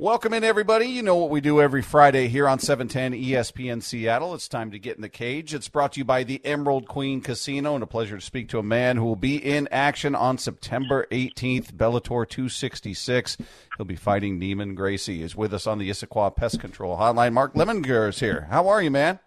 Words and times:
Welcome 0.00 0.32
in, 0.32 0.44
everybody. 0.44 0.86
You 0.86 1.02
know 1.02 1.16
what 1.16 1.28
we 1.28 1.40
do 1.40 1.60
every 1.60 1.82
Friday 1.82 2.28
here 2.28 2.46
on 2.46 2.60
710 2.60 3.20
ESPN 3.20 3.82
Seattle. 3.82 4.32
It's 4.32 4.46
time 4.46 4.70
to 4.70 4.78
get 4.78 4.94
in 4.94 5.02
the 5.02 5.08
cage. 5.08 5.52
It's 5.52 5.68
brought 5.68 5.94
to 5.94 5.98
you 5.98 6.04
by 6.04 6.22
the 6.22 6.40
Emerald 6.44 6.86
Queen 6.86 7.20
Casino, 7.20 7.74
and 7.74 7.82
a 7.82 7.86
pleasure 7.88 8.14
to 8.14 8.24
speak 8.24 8.48
to 8.50 8.60
a 8.60 8.62
man 8.62 8.96
who 8.96 9.04
will 9.04 9.16
be 9.16 9.44
in 9.44 9.66
action 9.72 10.14
on 10.14 10.38
September 10.38 11.08
18th, 11.10 11.72
Bellator 11.72 12.28
266. 12.28 13.38
He'll 13.76 13.86
be 13.86 13.96
fighting 13.96 14.38
Neiman 14.38 14.76
Gracie. 14.76 15.24
Is 15.24 15.34
with 15.34 15.52
us 15.52 15.66
on 15.66 15.78
the 15.78 15.90
Issaquah 15.90 16.36
Pest 16.36 16.60
Control 16.60 16.96
Hotline. 16.96 17.32
Mark 17.32 17.54
Lemminger 17.54 18.08
is 18.08 18.20
here. 18.20 18.46
How 18.50 18.68
are 18.68 18.80
you, 18.80 18.92
man? 18.92 19.18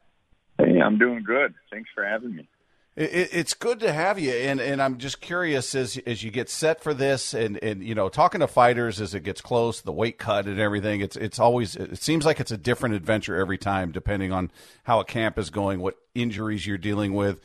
Hey, 0.58 0.80
I'm 0.80 0.98
doing 0.98 1.24
good. 1.24 1.54
Thanks 1.70 1.90
for 1.94 2.06
having 2.06 2.34
me. 2.34 2.48
It, 2.96 3.30
it's 3.32 3.54
good 3.54 3.80
to 3.80 3.94
have 3.94 4.20
you, 4.20 4.32
and, 4.32 4.60
and 4.60 4.82
I'm 4.82 4.98
just 4.98 5.22
curious 5.22 5.76
as 5.76 5.98
as 6.06 6.24
you 6.24 6.32
get 6.32 6.50
set 6.50 6.84
for 6.84 6.94
this, 6.94 7.34
and, 7.34 7.58
and 7.64 7.82
you 7.82 7.96
know, 7.96 8.10
talking 8.10 8.42
to 8.42 8.48
fighters 8.48 9.00
as 9.00 9.16
it 9.16 9.24
gets 9.24 9.40
close, 9.40 9.80
the 9.80 9.94
weight 9.94 10.18
cut 10.18 10.46
and 10.46 10.60
everything. 10.60 11.00
It's 11.00 11.16
it's 11.16 11.40
always 11.40 11.78
it 11.78 12.02
seems 12.02 12.26
like 12.26 12.42
it's 12.42 12.52
a 12.52 12.58
different 12.58 12.96
adventure 12.96 13.38
every 13.38 13.58
time, 13.58 13.94
depending 13.94 14.34
on 14.34 14.52
how 14.84 15.00
a 15.00 15.06
camp 15.06 15.38
is 15.38 15.50
going, 15.50 15.80
what 15.80 15.98
injuries 16.14 16.68
you're 16.68 16.78
dealing 16.78 17.14
with. 17.14 17.40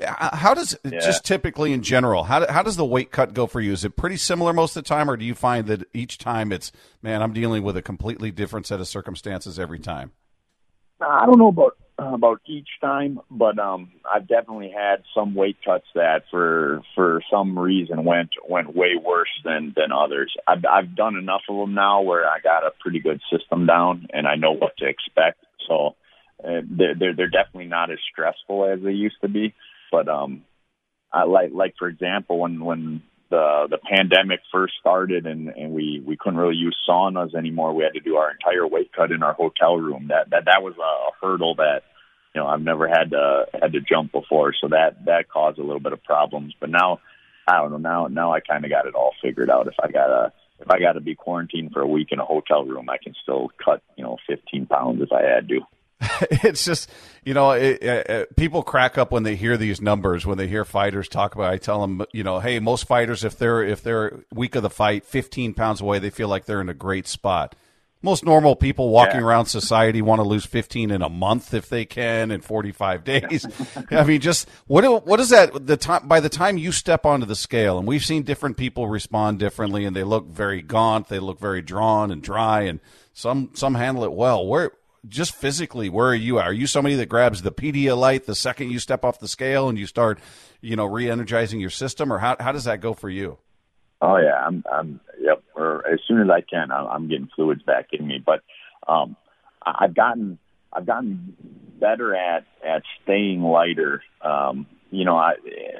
How 0.00 0.54
does 0.54 0.76
yeah. 0.84 1.00
just 1.00 1.24
typically 1.24 1.72
in 1.72 1.82
general? 1.82 2.24
How 2.24 2.50
how 2.50 2.62
does 2.62 2.76
the 2.76 2.84
weight 2.84 3.10
cut 3.10 3.34
go 3.34 3.48
for 3.48 3.60
you? 3.60 3.72
Is 3.72 3.84
it 3.84 3.96
pretty 3.96 4.16
similar 4.16 4.52
most 4.52 4.76
of 4.76 4.84
the 4.84 4.88
time, 4.88 5.10
or 5.10 5.16
do 5.16 5.24
you 5.24 5.34
find 5.34 5.66
that 5.66 5.84
each 5.92 6.18
time 6.18 6.52
it's 6.52 6.70
man, 7.02 7.22
I'm 7.22 7.32
dealing 7.32 7.64
with 7.64 7.76
a 7.76 7.82
completely 7.82 8.30
different 8.30 8.66
set 8.66 8.78
of 8.78 8.86
circumstances 8.86 9.58
every 9.58 9.80
time? 9.80 10.12
I 11.00 11.26
don't 11.26 11.38
know 11.38 11.48
about 11.48 11.72
uh, 11.72 11.81
about 11.98 12.40
each 12.46 12.68
time, 12.80 13.20
but 13.30 13.58
um, 13.58 13.92
I've 14.10 14.26
definitely 14.26 14.72
had 14.74 15.02
some 15.14 15.34
weight 15.34 15.56
cuts 15.64 15.86
that, 15.94 16.22
for 16.30 16.82
for 16.94 17.22
some 17.30 17.58
reason, 17.58 18.04
went 18.04 18.30
went 18.48 18.74
way 18.74 18.94
worse 19.02 19.30
than 19.44 19.72
than 19.76 19.92
others. 19.92 20.34
I've 20.46 20.64
I've 20.70 20.96
done 20.96 21.16
enough 21.16 21.42
of 21.48 21.56
them 21.56 21.74
now 21.74 22.02
where 22.02 22.26
I 22.26 22.40
got 22.42 22.66
a 22.66 22.72
pretty 22.80 23.00
good 23.00 23.20
system 23.30 23.66
down, 23.66 24.08
and 24.12 24.26
I 24.26 24.36
know 24.36 24.52
what 24.52 24.76
to 24.78 24.86
expect. 24.86 25.44
So 25.68 25.94
uh, 26.42 26.62
they're 26.68 26.94
they're, 26.94 27.14
they're 27.14 27.28
definitely 27.28 27.68
not 27.68 27.90
as 27.90 27.98
stressful 28.10 28.66
as 28.66 28.80
they 28.82 28.92
used 28.92 29.20
to 29.22 29.28
be. 29.28 29.54
But 29.90 30.08
um, 30.08 30.44
I 31.12 31.24
like 31.24 31.50
like 31.52 31.74
for 31.78 31.88
example 31.88 32.38
when 32.38 32.64
when 32.64 33.02
the 33.32 33.66
the 33.70 33.78
pandemic 33.78 34.40
first 34.52 34.74
started 34.78 35.26
and 35.26 35.48
and 35.48 35.72
we 35.72 36.02
we 36.06 36.16
couldn't 36.16 36.38
really 36.38 36.54
use 36.54 36.76
saunas 36.86 37.34
anymore. 37.34 37.72
We 37.72 37.82
had 37.82 37.94
to 37.94 38.00
do 38.00 38.16
our 38.16 38.30
entire 38.30 38.66
weight 38.66 38.92
cut 38.92 39.10
in 39.10 39.22
our 39.22 39.32
hotel 39.32 39.76
room. 39.76 40.08
That 40.08 40.30
that 40.30 40.44
that 40.44 40.62
was 40.62 40.74
a 40.76 41.24
hurdle 41.24 41.54
that 41.56 41.80
you 42.34 42.40
know 42.40 42.46
I've 42.46 42.60
never 42.60 42.86
had 42.86 43.10
to 43.10 43.46
had 43.60 43.72
to 43.72 43.80
jump 43.80 44.12
before. 44.12 44.54
So 44.60 44.68
that 44.68 45.06
that 45.06 45.30
caused 45.30 45.58
a 45.58 45.62
little 45.62 45.80
bit 45.80 45.94
of 45.94 46.04
problems. 46.04 46.54
But 46.60 46.68
now 46.68 47.00
I 47.48 47.56
don't 47.56 47.72
know. 47.72 47.78
Now 47.78 48.06
now 48.08 48.32
I 48.34 48.40
kind 48.40 48.64
of 48.66 48.70
got 48.70 48.86
it 48.86 48.94
all 48.94 49.12
figured 49.22 49.50
out. 49.50 49.66
If 49.66 49.74
I 49.82 49.90
gotta 49.90 50.32
if 50.60 50.70
I 50.70 50.78
got 50.78 50.92
to 50.92 51.00
be 51.00 51.14
quarantined 51.14 51.72
for 51.72 51.80
a 51.80 51.86
week 51.86 52.08
in 52.12 52.20
a 52.20 52.24
hotel 52.24 52.64
room, 52.64 52.88
I 52.90 52.98
can 53.02 53.14
still 53.22 53.50
cut 53.64 53.82
you 53.96 54.04
know 54.04 54.18
15 54.28 54.66
pounds 54.66 55.00
if 55.00 55.10
I 55.10 55.22
had 55.22 55.48
to. 55.48 55.60
it's 56.30 56.64
just 56.64 56.90
you 57.24 57.34
know 57.34 57.52
it, 57.52 57.82
it, 57.82 58.36
people 58.36 58.62
crack 58.62 58.98
up 58.98 59.12
when 59.12 59.22
they 59.22 59.36
hear 59.36 59.56
these 59.56 59.80
numbers 59.80 60.26
when 60.26 60.38
they 60.38 60.48
hear 60.48 60.64
fighters 60.64 61.08
talk 61.08 61.34
about 61.34 61.52
it. 61.52 61.54
i 61.54 61.58
tell 61.58 61.80
them 61.80 62.04
you 62.12 62.22
know 62.22 62.40
hey 62.40 62.58
most 62.58 62.86
fighters 62.86 63.24
if 63.24 63.38
they're 63.38 63.62
if 63.62 63.82
they're 63.82 64.20
week 64.32 64.54
of 64.54 64.62
the 64.62 64.70
fight 64.70 65.04
15 65.04 65.54
pounds 65.54 65.80
away 65.80 65.98
they 65.98 66.10
feel 66.10 66.28
like 66.28 66.44
they're 66.44 66.60
in 66.60 66.68
a 66.68 66.74
great 66.74 67.06
spot 67.06 67.54
most 68.04 68.24
normal 68.24 68.56
people 68.56 68.88
walking 68.88 69.20
yeah. 69.20 69.26
around 69.26 69.46
society 69.46 70.02
want 70.02 70.18
to 70.18 70.26
lose 70.26 70.44
15 70.44 70.90
in 70.90 71.02
a 71.02 71.08
month 71.08 71.54
if 71.54 71.68
they 71.68 71.84
can 71.84 72.30
in 72.30 72.40
45 72.40 73.04
days 73.04 73.46
i 73.90 74.02
mean 74.04 74.20
just 74.20 74.48
what 74.66 75.06
what 75.06 75.20
is 75.20 75.28
that 75.28 75.66
the 75.66 75.76
time 75.76 76.08
by 76.08 76.18
the 76.20 76.28
time 76.28 76.58
you 76.58 76.72
step 76.72 77.06
onto 77.06 77.26
the 77.26 77.36
scale 77.36 77.78
and 77.78 77.86
we've 77.86 78.04
seen 78.04 78.22
different 78.22 78.56
people 78.56 78.88
respond 78.88 79.38
differently 79.38 79.84
and 79.84 79.94
they 79.94 80.04
look 80.04 80.26
very 80.26 80.62
gaunt 80.62 81.08
they 81.08 81.20
look 81.20 81.38
very 81.38 81.62
drawn 81.62 82.10
and 82.10 82.22
dry 82.22 82.62
and 82.62 82.80
some 83.12 83.50
some 83.54 83.74
handle 83.74 84.04
it 84.04 84.12
well 84.12 84.44
where 84.44 84.72
just 85.08 85.34
physically, 85.34 85.88
where 85.88 86.08
are 86.08 86.14
you? 86.14 86.38
Are 86.38 86.52
you 86.52 86.66
somebody 86.66 86.94
that 86.96 87.06
grabs 87.06 87.42
the 87.42 87.52
Pedialyte 87.52 88.24
the 88.24 88.34
second 88.34 88.70
you 88.70 88.78
step 88.78 89.04
off 89.04 89.18
the 89.18 89.28
scale 89.28 89.68
and 89.68 89.78
you 89.78 89.86
start, 89.86 90.18
you 90.60 90.76
know, 90.76 90.84
re-energizing 90.84 91.60
your 91.60 91.70
system, 91.70 92.12
or 92.12 92.18
how 92.18 92.36
how 92.38 92.52
does 92.52 92.64
that 92.64 92.80
go 92.80 92.94
for 92.94 93.10
you? 93.10 93.38
Oh 94.00 94.16
yeah, 94.16 94.44
I'm 94.46 94.64
I'm 94.70 95.00
yep. 95.20 95.42
Or 95.54 95.86
as 95.86 96.00
soon 96.06 96.20
as 96.20 96.28
I 96.30 96.40
can, 96.40 96.70
I'm, 96.70 96.86
I'm 96.86 97.08
getting 97.08 97.28
fluids 97.34 97.62
back 97.62 97.88
in 97.92 98.06
me. 98.06 98.22
But 98.24 98.42
um, 98.86 99.16
I've 99.64 99.94
gotten 99.94 100.38
I've 100.72 100.86
gotten 100.86 101.36
better 101.80 102.14
at 102.14 102.44
at 102.66 102.82
staying 103.02 103.42
lighter. 103.42 104.02
Um, 104.20 104.66
you 104.90 105.04
know, 105.04 105.16
I 105.16 105.34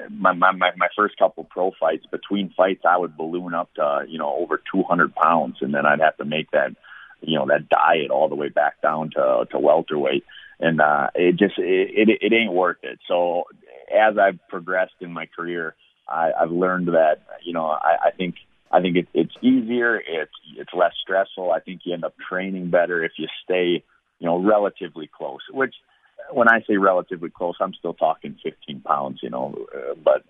my 0.09 0.33
my 0.33 0.51
my 0.51 0.87
first 0.97 1.17
couple 1.17 1.45
pro 1.45 1.71
fights 1.79 2.05
between 2.11 2.53
fights, 2.55 2.81
I 2.89 2.97
would 2.97 3.15
balloon 3.15 3.53
up 3.53 3.73
to 3.75 4.05
you 4.07 4.19
know 4.19 4.35
over 4.35 4.61
200 4.73 5.15
pounds, 5.15 5.57
and 5.61 5.73
then 5.73 5.85
I'd 5.85 6.01
have 6.01 6.17
to 6.17 6.25
make 6.25 6.51
that 6.51 6.75
you 7.23 7.37
know 7.37 7.45
that 7.47 7.69
diet 7.69 8.11
all 8.11 8.29
the 8.29 8.35
way 8.35 8.49
back 8.49 8.81
down 8.81 9.11
to 9.11 9.47
to 9.51 9.59
welterweight, 9.59 10.23
and 10.59 10.81
uh, 10.81 11.09
it 11.15 11.37
just 11.37 11.57
it, 11.57 12.09
it 12.09 12.19
it 12.21 12.33
ain't 12.33 12.53
worth 12.53 12.83
it. 12.83 12.99
So 13.07 13.45
as 13.93 14.17
I've 14.17 14.39
progressed 14.49 14.95
in 15.01 15.11
my 15.11 15.27
career, 15.27 15.75
I, 16.07 16.31
I've 16.39 16.51
learned 16.51 16.89
that 16.89 17.23
you 17.43 17.53
know 17.53 17.65
I, 17.65 17.97
I 18.05 18.11
think 18.11 18.35
I 18.71 18.81
think 18.81 18.97
it, 18.97 19.07
it's 19.13 19.35
easier, 19.41 19.95
it's 19.95 20.31
it's 20.57 20.73
less 20.73 20.93
stressful. 21.01 21.51
I 21.51 21.59
think 21.59 21.81
you 21.85 21.93
end 21.93 22.05
up 22.05 22.15
training 22.29 22.69
better 22.69 23.03
if 23.03 23.13
you 23.17 23.27
stay 23.43 23.83
you 24.19 24.25
know 24.25 24.37
relatively 24.39 25.09
close. 25.15 25.41
Which 25.51 25.75
when 26.31 26.47
I 26.47 26.61
say 26.67 26.77
relatively 26.77 27.29
close, 27.29 27.55
I'm 27.59 27.73
still 27.73 27.93
talking 27.93 28.37
15 28.43 28.81
pounds, 28.81 29.19
you 29.21 29.29
know, 29.29 29.55
uh, 29.75 29.95
but 30.03 30.23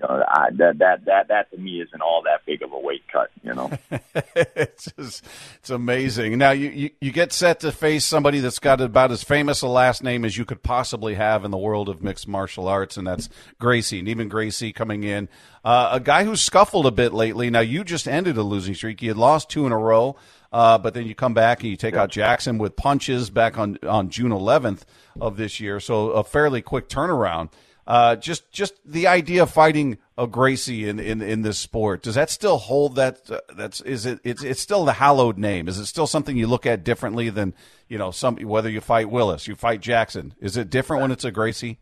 you 0.00 0.08
know, 0.08 0.24
I, 0.26 0.48
that 0.52 0.78
that 0.78 1.04
that 1.04 1.28
that 1.28 1.50
to 1.50 1.58
me 1.58 1.80
isn't 1.80 2.00
all 2.00 2.22
that 2.24 2.44
big 2.46 2.62
of 2.62 2.72
a 2.72 2.78
weight 2.78 3.02
cut. 3.12 3.30
You 3.42 3.54
know, 3.54 3.70
it's 4.34 4.90
just, 4.92 5.24
it's 5.56 5.70
amazing. 5.70 6.38
Now 6.38 6.52
you, 6.52 6.70
you 6.70 6.90
you 7.00 7.12
get 7.12 7.32
set 7.32 7.60
to 7.60 7.72
face 7.72 8.04
somebody 8.04 8.40
that's 8.40 8.58
got 8.58 8.80
about 8.80 9.10
as 9.10 9.22
famous 9.22 9.62
a 9.62 9.68
last 9.68 10.02
name 10.02 10.24
as 10.24 10.36
you 10.36 10.44
could 10.44 10.62
possibly 10.62 11.14
have 11.14 11.44
in 11.44 11.50
the 11.50 11.58
world 11.58 11.88
of 11.88 12.02
mixed 12.02 12.28
martial 12.28 12.68
arts, 12.68 12.96
and 12.96 13.06
that's 13.06 13.28
Gracie. 13.58 14.02
Neiman 14.02 14.28
Gracie 14.28 14.72
coming 14.72 15.04
in, 15.04 15.28
uh, 15.64 15.90
a 15.92 16.00
guy 16.00 16.24
who's 16.24 16.40
scuffled 16.40 16.86
a 16.86 16.90
bit 16.90 17.12
lately. 17.12 17.50
Now 17.50 17.60
you 17.60 17.84
just 17.84 18.08
ended 18.08 18.36
a 18.36 18.42
losing 18.42 18.74
streak. 18.74 19.02
You 19.02 19.10
had 19.10 19.18
lost 19.18 19.50
two 19.50 19.66
in 19.66 19.72
a 19.72 19.78
row. 19.78 20.16
Uh, 20.52 20.76
but 20.76 20.94
then 20.94 21.06
you 21.06 21.14
come 21.14 21.32
back 21.32 21.60
and 21.60 21.70
you 21.70 21.76
take 21.76 21.94
out 21.94 22.10
Jackson 22.10 22.58
with 22.58 22.74
punches 22.74 23.30
back 23.30 23.56
on, 23.56 23.78
on 23.86 24.10
June 24.10 24.32
11th 24.32 24.80
of 25.20 25.36
this 25.36 25.60
year. 25.60 25.78
So 25.78 26.10
a 26.10 26.24
fairly 26.24 26.60
quick 26.60 26.88
turnaround. 26.88 27.50
Uh, 27.90 28.14
just 28.14 28.48
just 28.52 28.74
the 28.84 29.08
idea 29.08 29.42
of 29.42 29.50
fighting 29.50 29.98
a 30.16 30.24
Gracie 30.24 30.88
in, 30.88 31.00
in, 31.00 31.20
in 31.20 31.42
this 31.42 31.58
sport 31.58 32.02
does 32.04 32.14
that 32.14 32.30
still 32.30 32.56
hold 32.56 32.94
that 32.94 33.28
uh, 33.28 33.40
that's 33.56 33.80
is 33.80 34.06
it 34.06 34.20
it's 34.22 34.44
it's 34.44 34.60
still 34.60 34.84
the 34.84 34.92
hallowed 34.92 35.38
name? 35.38 35.66
Is 35.66 35.76
it 35.76 35.86
still 35.86 36.06
something 36.06 36.36
you 36.36 36.46
look 36.46 36.66
at 36.66 36.84
differently 36.84 37.30
than 37.30 37.52
you 37.88 37.98
know 37.98 38.12
some 38.12 38.36
whether 38.36 38.70
you 38.70 38.80
fight 38.80 39.10
Willis 39.10 39.48
you 39.48 39.56
fight 39.56 39.80
Jackson 39.80 40.34
is 40.38 40.56
it 40.56 40.70
different 40.70 41.02
when 41.02 41.10
it's 41.10 41.24
a 41.24 41.32
Gracie? 41.32 41.80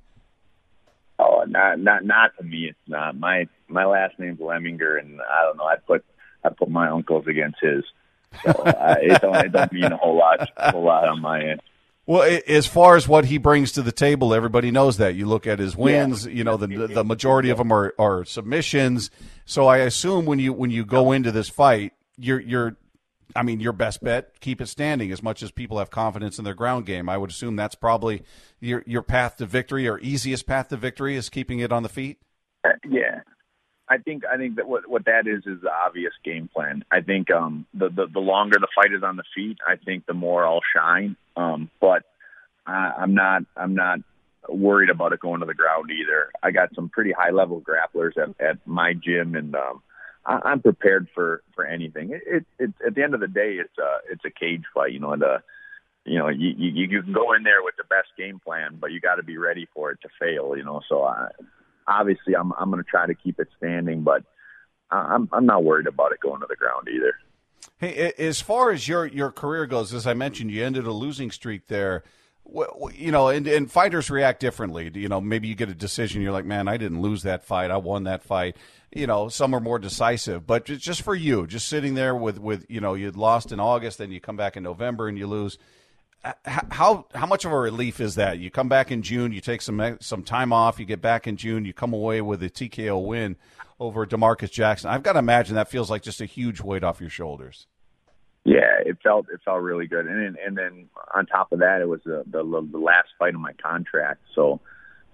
Oh 1.18 1.44
not 1.46 1.78
not 1.78 2.06
not 2.06 2.34
to 2.38 2.42
me 2.42 2.70
it's 2.70 2.88
not. 2.88 3.14
My 3.18 3.46
my 3.68 3.84
last 3.84 4.18
name's 4.18 4.40
Lemminger 4.40 4.98
and 4.98 5.20
I 5.20 5.42
don't 5.42 5.58
know 5.58 5.64
I 5.64 5.76
put 5.76 6.06
I 6.42 6.48
put 6.48 6.70
my 6.70 6.88
uncles 6.88 7.26
against 7.26 7.58
his. 7.60 7.84
So 8.44 8.62
I, 8.64 8.96
it 9.02 9.20
don't 9.20 9.36
it 9.36 9.52
don't 9.52 9.72
mean 9.74 9.92
a 9.92 9.98
whole 9.98 10.16
lot 10.16 10.48
a 10.56 10.72
whole 10.72 10.84
lot 10.84 11.06
on 11.06 11.20
my 11.20 11.50
end 11.50 11.60
well, 12.08 12.40
as 12.48 12.66
far 12.66 12.96
as 12.96 13.06
what 13.06 13.26
he 13.26 13.36
brings 13.36 13.72
to 13.72 13.82
the 13.82 13.92
table, 13.92 14.32
everybody 14.32 14.70
knows 14.70 14.96
that. 14.96 15.14
You 15.14 15.26
look 15.26 15.46
at 15.46 15.58
his 15.58 15.76
wins. 15.76 16.24
Yeah. 16.24 16.32
You 16.32 16.44
know, 16.44 16.56
the 16.56 16.86
the 16.86 17.04
majority 17.04 17.50
of 17.50 17.58
them 17.58 17.70
are, 17.70 17.94
are 17.98 18.24
submissions. 18.24 19.10
So 19.44 19.66
I 19.66 19.78
assume 19.78 20.24
when 20.24 20.38
you 20.38 20.54
when 20.54 20.70
you 20.70 20.86
go 20.86 21.12
into 21.12 21.30
this 21.30 21.50
fight, 21.50 21.92
you're 22.16 22.40
you're, 22.40 22.78
I 23.36 23.42
mean, 23.42 23.60
your 23.60 23.74
best 23.74 24.02
bet 24.02 24.40
keep 24.40 24.62
it 24.62 24.68
standing. 24.68 25.12
As 25.12 25.22
much 25.22 25.42
as 25.42 25.50
people 25.50 25.80
have 25.80 25.90
confidence 25.90 26.38
in 26.38 26.46
their 26.46 26.54
ground 26.54 26.86
game, 26.86 27.10
I 27.10 27.18
would 27.18 27.28
assume 27.28 27.56
that's 27.56 27.74
probably 27.74 28.22
your 28.58 28.82
your 28.86 29.02
path 29.02 29.36
to 29.36 29.44
victory 29.44 29.86
or 29.86 29.98
easiest 29.98 30.46
path 30.46 30.68
to 30.68 30.78
victory 30.78 31.14
is 31.14 31.28
keeping 31.28 31.58
it 31.58 31.72
on 31.72 31.82
the 31.82 31.90
feet. 31.90 32.22
Uh, 32.64 32.70
yeah, 32.88 33.20
I 33.88 33.98
think 33.98 34.24
I 34.26 34.36
think 34.36 34.56
that 34.56 34.68
what 34.68 34.88
what 34.88 35.06
that 35.06 35.26
is 35.26 35.46
is 35.46 35.62
the 35.62 35.72
obvious 35.72 36.12
game 36.24 36.48
plan. 36.52 36.84
I 36.90 37.00
think 37.00 37.30
um, 37.30 37.66
the, 37.72 37.88
the 37.88 38.06
the 38.06 38.20
longer 38.20 38.58
the 38.58 38.68
fight 38.74 38.92
is 38.92 39.02
on 39.02 39.16
the 39.16 39.24
feet, 39.34 39.58
I 39.66 39.76
think 39.76 40.06
the 40.06 40.14
more 40.14 40.46
I'll 40.46 40.60
shine. 40.74 41.16
Um, 41.36 41.70
but 41.80 42.02
I, 42.66 42.92
I'm 42.98 43.14
not 43.14 43.42
I'm 43.56 43.74
not 43.74 44.00
worried 44.48 44.90
about 44.90 45.12
it 45.12 45.20
going 45.20 45.40
to 45.40 45.46
the 45.46 45.54
ground 45.54 45.90
either. 45.90 46.30
I 46.42 46.50
got 46.50 46.74
some 46.74 46.88
pretty 46.88 47.12
high 47.12 47.30
level 47.30 47.60
grapplers 47.60 48.16
at, 48.16 48.40
at 48.40 48.66
my 48.66 48.92
gym, 48.92 49.34
and 49.34 49.54
um, 49.54 49.82
I, 50.24 50.40
I'm 50.44 50.60
prepared 50.60 51.08
for 51.14 51.42
for 51.54 51.64
anything. 51.64 52.10
It, 52.10 52.22
it, 52.26 52.46
it 52.58 52.74
at 52.86 52.94
the 52.94 53.02
end 53.02 53.14
of 53.14 53.20
the 53.20 53.28
day, 53.28 53.54
it's 53.54 53.78
a 53.78 54.12
it's 54.12 54.24
a 54.24 54.30
cage 54.30 54.64
fight, 54.74 54.92
you 54.92 55.00
know. 55.00 55.12
And 55.12 55.22
uh, 55.22 55.38
you 56.04 56.18
know, 56.18 56.28
you, 56.28 56.54
you 56.56 56.86
you 56.86 57.02
can 57.02 57.12
go 57.12 57.32
in 57.32 57.42
there 57.42 57.62
with 57.62 57.76
the 57.76 57.84
best 57.84 58.08
game 58.16 58.38
plan, 58.38 58.76
but 58.80 58.92
you 58.92 59.00
got 59.00 59.16
to 59.16 59.22
be 59.22 59.38
ready 59.38 59.66
for 59.74 59.90
it 59.92 59.98
to 60.02 60.08
fail, 60.20 60.56
you 60.56 60.64
know. 60.64 60.82
So 60.88 61.04
I, 61.04 61.28
obviously, 61.88 62.36
I'm 62.36 62.52
I'm 62.58 62.70
going 62.70 62.82
to 62.82 62.88
try 62.88 63.06
to 63.06 63.14
keep 63.14 63.40
it 63.40 63.48
standing, 63.56 64.02
but 64.02 64.22
I'm 64.90 65.28
I'm 65.32 65.46
not 65.46 65.64
worried 65.64 65.86
about 65.86 66.12
it 66.12 66.20
going 66.20 66.40
to 66.40 66.46
the 66.48 66.56
ground 66.56 66.88
either. 66.88 67.14
Hey, 67.78 68.12
as 68.18 68.40
far 68.40 68.70
as 68.70 68.88
your 68.88 69.06
your 69.06 69.30
career 69.30 69.66
goes, 69.66 69.94
as 69.94 70.06
I 70.06 70.14
mentioned, 70.14 70.50
you 70.50 70.64
ended 70.64 70.86
a 70.86 70.92
losing 70.92 71.30
streak 71.30 71.66
there. 71.68 72.02
you 72.94 73.12
know, 73.12 73.28
and, 73.28 73.46
and 73.46 73.70
fighters 73.70 74.10
react 74.10 74.40
differently. 74.40 74.90
You 74.94 75.08
know, 75.08 75.20
maybe 75.20 75.48
you 75.48 75.54
get 75.54 75.68
a 75.68 75.74
decision, 75.74 76.22
you're 76.22 76.32
like, 76.32 76.46
man, 76.46 76.66
I 76.68 76.76
didn't 76.76 77.02
lose 77.02 77.22
that 77.22 77.44
fight, 77.44 77.70
I 77.70 77.76
won 77.76 78.04
that 78.04 78.22
fight. 78.22 78.56
You 78.94 79.06
know, 79.06 79.28
some 79.28 79.54
are 79.54 79.60
more 79.60 79.78
decisive, 79.78 80.46
but 80.46 80.64
just 80.64 81.02
for 81.02 81.14
you, 81.14 81.46
just 81.46 81.68
sitting 81.68 81.94
there 81.94 82.14
with 82.14 82.38
with 82.38 82.64
you 82.68 82.80
know, 82.80 82.94
you'd 82.94 83.16
lost 83.16 83.52
in 83.52 83.60
August, 83.60 83.98
then 83.98 84.10
you 84.10 84.20
come 84.20 84.36
back 84.36 84.56
in 84.56 84.62
November 84.62 85.08
and 85.08 85.18
you 85.18 85.26
lose. 85.26 85.58
How 86.44 87.06
how 87.14 87.26
much 87.26 87.44
of 87.44 87.52
a 87.52 87.58
relief 87.58 88.00
is 88.00 88.16
that? 88.16 88.38
You 88.38 88.50
come 88.50 88.68
back 88.68 88.90
in 88.90 89.02
June, 89.02 89.32
you 89.32 89.40
take 89.40 89.62
some 89.62 89.98
some 90.00 90.22
time 90.22 90.52
off, 90.52 90.78
you 90.78 90.84
get 90.84 91.00
back 91.00 91.26
in 91.26 91.36
June, 91.36 91.64
you 91.64 91.72
come 91.72 91.92
away 91.92 92.20
with 92.20 92.42
a 92.42 92.50
TKO 92.50 93.04
win 93.04 93.36
over 93.80 94.06
Demarcus 94.06 94.50
Jackson. 94.50 94.90
I've 94.90 95.02
got 95.02 95.14
to 95.14 95.20
imagine 95.20 95.54
that 95.54 95.68
feels 95.68 95.90
like 95.90 96.02
just 96.02 96.20
a 96.20 96.26
huge 96.26 96.60
weight 96.60 96.84
off 96.84 97.00
your 97.00 97.10
shoulders. 97.10 97.66
Yeah, 98.44 98.80
it 98.84 98.98
felt 99.02 99.26
it 99.32 99.40
felt 99.44 99.60
really 99.60 99.86
good, 99.86 100.06
and 100.06 100.36
and 100.36 100.56
then 100.56 100.88
on 101.14 101.26
top 101.26 101.52
of 101.52 101.58
that, 101.58 101.80
it 101.82 101.88
was 101.88 102.00
the 102.04 102.24
the, 102.26 102.42
the 102.42 102.78
last 102.78 103.08
fight 103.18 103.34
of 103.34 103.40
my 103.40 103.52
contract. 103.52 104.22
So, 104.34 104.60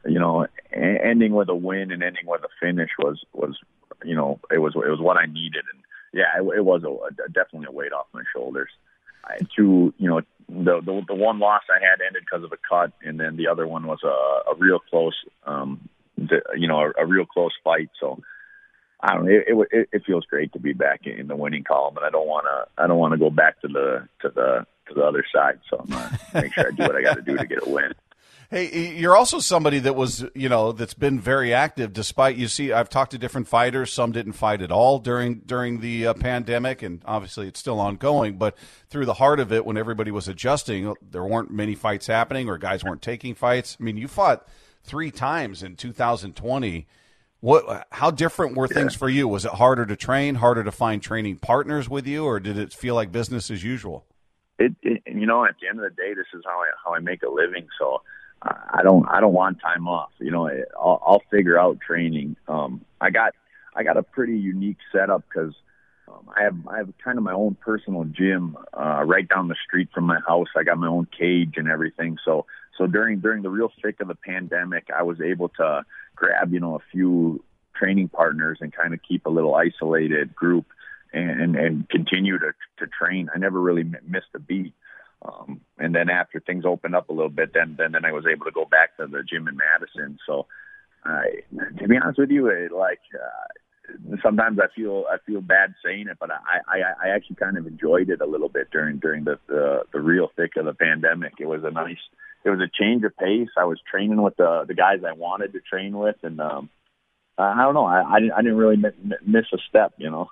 you 0.06 0.20
know, 0.20 0.46
ending 0.72 1.34
with 1.34 1.48
a 1.48 1.54
win 1.54 1.90
and 1.90 2.02
ending 2.02 2.26
with 2.26 2.42
a 2.44 2.48
finish 2.60 2.90
was 2.98 3.24
was 3.32 3.58
you 4.04 4.14
know 4.14 4.38
it 4.52 4.58
was 4.58 4.74
it 4.76 4.88
was 4.88 5.00
what 5.00 5.16
I 5.16 5.26
needed, 5.26 5.64
and 5.72 5.82
yeah, 6.12 6.26
it, 6.38 6.58
it 6.58 6.64
was 6.64 6.84
a, 6.84 7.24
a, 7.24 7.28
definitely 7.28 7.66
a 7.68 7.72
weight 7.72 7.92
off 7.92 8.06
my 8.14 8.22
shoulders. 8.32 8.70
To 9.56 9.94
you 9.98 10.08
know 10.08 10.20
the, 10.48 10.80
the 10.80 11.02
the 11.08 11.14
one 11.14 11.38
loss 11.38 11.62
I 11.70 11.82
had 11.82 12.00
ended 12.06 12.24
because 12.24 12.44
of 12.44 12.52
a 12.52 12.58
cut, 12.68 12.92
and 13.02 13.18
then 13.18 13.36
the 13.36 13.48
other 13.48 13.66
one 13.66 13.86
was 13.86 14.00
a, 14.04 14.50
a 14.50 14.54
real 14.56 14.78
close, 14.78 15.16
um, 15.46 15.88
the, 16.16 16.42
you 16.56 16.68
know, 16.68 16.80
a, 16.80 17.02
a 17.02 17.06
real 17.06 17.24
close 17.24 17.52
fight. 17.62 17.90
So 18.00 18.22
I 19.00 19.14
don't 19.14 19.26
know. 19.26 19.32
It, 19.32 19.68
it, 19.70 19.88
it 19.92 20.02
feels 20.06 20.24
great 20.26 20.52
to 20.52 20.58
be 20.58 20.72
back 20.72 21.06
in 21.06 21.26
the 21.26 21.36
winning 21.36 21.64
column, 21.64 21.96
and 21.96 22.06
I 22.06 22.10
don't 22.10 22.26
want 22.26 22.46
to. 22.46 22.82
I 22.82 22.86
don't 22.86 22.98
want 22.98 23.12
to 23.12 23.18
go 23.18 23.30
back 23.30 23.60
to 23.60 23.68
the 23.68 24.08
to 24.22 24.28
the 24.28 24.66
to 24.88 24.94
the 24.94 25.02
other 25.02 25.24
side. 25.34 25.60
So 25.68 25.78
I'm 25.78 25.86
gonna 25.86 26.20
make 26.34 26.52
sure 26.52 26.68
I 26.68 26.70
do 26.70 26.82
what 26.82 26.96
I 26.96 27.02
got 27.02 27.14
to 27.14 27.22
do 27.22 27.36
to 27.36 27.46
get 27.46 27.66
a 27.66 27.70
win. 27.70 27.92
Hey, 28.50 28.94
you're 28.94 29.16
also 29.16 29.38
somebody 29.38 29.78
that 29.80 29.94
was, 29.94 30.24
you 30.34 30.48
know, 30.48 30.72
that's 30.72 30.94
been 30.94 31.18
very 31.18 31.52
active. 31.52 31.92
Despite 31.92 32.36
you 32.36 32.48
see, 32.48 32.72
I've 32.72 32.88
talked 32.88 33.12
to 33.12 33.18
different 33.18 33.48
fighters. 33.48 33.92
Some 33.92 34.12
didn't 34.12 34.32
fight 34.32 34.62
at 34.62 34.70
all 34.70 34.98
during 34.98 35.40
during 35.40 35.80
the 35.80 36.08
uh, 36.08 36.14
pandemic, 36.14 36.82
and 36.82 37.02
obviously 37.04 37.48
it's 37.48 37.60
still 37.60 37.80
ongoing. 37.80 38.36
But 38.36 38.56
through 38.88 39.06
the 39.06 39.14
heart 39.14 39.40
of 39.40 39.52
it, 39.52 39.64
when 39.64 39.76
everybody 39.76 40.10
was 40.10 40.28
adjusting, 40.28 40.94
there 41.02 41.24
weren't 41.24 41.50
many 41.50 41.74
fights 41.74 42.06
happening, 42.06 42.48
or 42.48 42.58
guys 42.58 42.84
weren't 42.84 43.02
taking 43.02 43.34
fights. 43.34 43.76
I 43.80 43.82
mean, 43.82 43.96
you 43.96 44.08
fought 44.08 44.46
three 44.82 45.10
times 45.10 45.62
in 45.62 45.76
2020 45.76 46.86
what? 47.44 47.86
How 47.90 48.10
different 48.10 48.56
were 48.56 48.66
things 48.66 48.94
yeah. 48.94 48.98
for 48.98 49.10
you? 49.10 49.28
Was 49.28 49.44
it 49.44 49.52
harder 49.52 49.84
to 49.84 49.96
train, 49.96 50.36
harder 50.36 50.64
to 50.64 50.72
find 50.72 51.02
training 51.02 51.36
partners 51.36 51.90
with 51.90 52.06
you, 52.06 52.24
or 52.24 52.40
did 52.40 52.56
it 52.56 52.72
feel 52.72 52.94
like 52.94 53.12
business 53.12 53.50
as 53.50 53.62
usual? 53.62 54.06
It, 54.58 54.74
it 54.80 55.02
you 55.04 55.26
know, 55.26 55.44
at 55.44 55.56
the 55.60 55.68
end 55.68 55.78
of 55.78 55.84
the 55.84 55.94
day, 55.94 56.14
this 56.14 56.24
is 56.32 56.42
how 56.46 56.58
I 56.60 56.70
how 56.82 56.94
I 56.94 57.00
make 57.00 57.22
a 57.22 57.28
living. 57.28 57.66
So 57.78 58.00
I 58.44 58.82
don't 58.82 59.06
I 59.08 59.20
don't 59.20 59.32
want 59.32 59.60
time 59.60 59.88
off. 59.88 60.10
You 60.18 60.30
know, 60.30 60.48
I'll, 60.78 61.02
I'll 61.06 61.22
figure 61.30 61.58
out 61.58 61.80
training. 61.80 62.36
Um, 62.46 62.84
I 63.00 63.10
got 63.10 63.34
I 63.74 63.82
got 63.82 63.96
a 63.96 64.02
pretty 64.02 64.36
unique 64.36 64.78
setup 64.92 65.24
because 65.28 65.54
um, 66.08 66.28
I 66.36 66.42
have 66.42 66.56
I 66.68 66.78
have 66.78 66.92
kind 67.02 67.18
of 67.18 67.24
my 67.24 67.32
own 67.32 67.56
personal 67.60 68.04
gym 68.04 68.56
uh, 68.72 69.02
right 69.04 69.26
down 69.28 69.48
the 69.48 69.56
street 69.66 69.88
from 69.94 70.04
my 70.04 70.20
house. 70.26 70.48
I 70.56 70.62
got 70.62 70.78
my 70.78 70.88
own 70.88 71.06
cage 71.06 71.54
and 71.56 71.68
everything. 71.68 72.18
So 72.24 72.46
so 72.76 72.86
during 72.86 73.20
during 73.20 73.42
the 73.42 73.50
real 73.50 73.72
thick 73.82 74.00
of 74.00 74.08
the 74.08 74.14
pandemic, 74.14 74.88
I 74.96 75.02
was 75.02 75.20
able 75.20 75.48
to 75.50 75.84
grab 76.14 76.52
you 76.52 76.60
know 76.60 76.74
a 76.76 76.82
few 76.92 77.42
training 77.74 78.08
partners 78.08 78.58
and 78.60 78.72
kind 78.72 78.94
of 78.94 79.00
keep 79.02 79.26
a 79.26 79.30
little 79.30 79.54
isolated 79.54 80.34
group 80.34 80.66
and 81.12 81.30
and, 81.40 81.56
and 81.56 81.88
continue 81.88 82.38
to 82.38 82.52
to 82.78 82.86
train. 82.86 83.30
I 83.34 83.38
never 83.38 83.60
really 83.60 83.84
missed 83.84 84.34
a 84.34 84.38
beat. 84.38 84.74
Um, 85.24 85.60
and 85.78 85.94
then 85.94 86.10
after 86.10 86.40
things 86.40 86.64
opened 86.66 86.94
up 86.94 87.08
a 87.08 87.12
little 87.12 87.30
bit, 87.30 87.52
then 87.54 87.76
then 87.78 87.92
then 87.92 88.04
I 88.04 88.12
was 88.12 88.24
able 88.30 88.44
to 88.44 88.52
go 88.52 88.64
back 88.64 88.96
to 88.96 89.06
the 89.06 89.22
gym 89.22 89.48
in 89.48 89.56
Madison. 89.56 90.18
So, 90.26 90.46
I, 91.04 91.42
to 91.78 91.88
be 91.88 91.96
honest 91.96 92.18
with 92.18 92.30
you, 92.30 92.48
it, 92.48 92.72
like 92.72 93.00
uh, 93.14 94.18
sometimes 94.22 94.58
I 94.58 94.66
feel 94.74 95.04
I 95.10 95.16
feel 95.26 95.40
bad 95.40 95.74
saying 95.84 96.08
it, 96.08 96.18
but 96.20 96.30
I, 96.30 96.60
I 96.68 97.08
I 97.08 97.08
actually 97.14 97.36
kind 97.36 97.56
of 97.56 97.66
enjoyed 97.66 98.10
it 98.10 98.20
a 98.20 98.26
little 98.26 98.48
bit 98.48 98.70
during 98.70 98.98
during 98.98 99.24
the 99.24 99.38
the, 99.46 99.84
the 99.92 100.00
real 100.00 100.30
thick 100.36 100.52
of 100.56 100.66
the 100.66 100.74
pandemic. 100.74 101.34
It 101.38 101.46
was 101.46 101.64
a 101.64 101.70
nice 101.70 101.98
it 102.44 102.50
was 102.50 102.60
a 102.60 102.68
change 102.68 103.04
of 103.04 103.16
pace. 103.16 103.48
I 103.56 103.64
was 103.64 103.80
training 103.90 104.22
with 104.22 104.36
the 104.36 104.64
the 104.66 104.74
guys 104.74 105.00
I 105.06 105.12
wanted 105.12 105.52
to 105.54 105.60
train 105.60 105.96
with, 105.96 106.16
and 106.22 106.40
um, 106.40 106.70
I 107.38 107.62
don't 107.62 107.74
know. 107.74 107.86
I 107.86 108.02
I 108.02 108.20
didn't, 108.20 108.32
I 108.32 108.42
didn't 108.42 108.58
really 108.58 108.76
miss 108.76 109.46
a 109.52 109.58
step, 109.68 109.94
you 109.98 110.10
know. 110.10 110.28